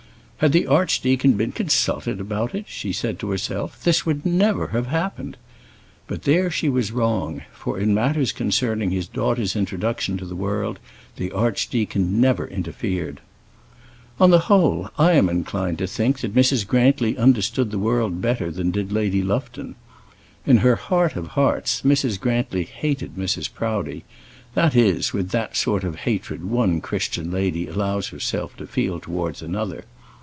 "Had 0.41 0.53
the 0.53 0.65
archdeacon 0.65 1.33
been 1.33 1.51
consulted 1.51 2.19
about 2.19 2.55
it," 2.55 2.65
she 2.67 2.91
said 2.91 3.19
to 3.19 3.29
herself, 3.29 3.83
"this 3.83 4.07
would 4.07 4.25
never 4.25 4.69
have 4.69 4.87
happened." 4.87 5.37
But 6.07 6.23
there 6.23 6.49
she 6.49 6.67
was 6.67 6.91
wrong, 6.91 7.43
for 7.53 7.77
in 7.79 7.93
matters 7.93 8.31
concerning 8.31 8.89
his 8.89 9.07
daughter's 9.07 9.55
introduction 9.55 10.17
to 10.17 10.25
the 10.25 10.35
world 10.35 10.79
the 11.17 11.31
archdeacon 11.31 12.19
never 12.19 12.47
interfered. 12.47 13.21
On 14.19 14.31
the 14.31 14.39
whole, 14.49 14.89
I 14.97 15.11
am 15.11 15.29
inclined 15.29 15.77
to 15.77 15.85
think 15.85 16.21
that 16.21 16.33
Mrs. 16.33 16.65
Grantly 16.65 17.15
understood 17.19 17.69
the 17.69 17.77
world 17.77 18.19
better 18.19 18.49
than 18.49 18.71
did 18.71 18.91
Lady 18.91 19.21
Lufton. 19.21 19.75
In 20.47 20.57
her 20.65 20.75
heart 20.75 21.15
of 21.15 21.27
hearts 21.37 21.83
Mrs. 21.83 22.19
Grantly 22.19 22.63
hated 22.63 23.15
Mrs. 23.15 23.53
Proudie 23.53 24.05
that 24.55 24.75
is, 24.75 25.13
with 25.13 25.29
that 25.29 25.55
sort 25.55 25.83
of 25.83 25.97
hatred 25.97 26.43
one 26.43 26.81
Christian 26.81 27.29
lady 27.31 27.67
allows 27.67 28.07
herself 28.07 28.57
to 28.57 28.65
feel 28.65 28.99
towards 28.99 29.43
another. 29.43 29.85